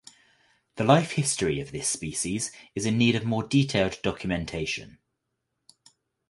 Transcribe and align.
The 0.77 0.83
life 0.83 1.11
history 1.11 1.59
of 1.59 1.71
this 1.71 1.87
species 1.87 2.51
is 2.73 2.87
in 2.87 2.97
need 2.97 3.13
of 3.13 3.23
more 3.23 3.43
detailed 3.43 3.99
documentation. 4.01 4.97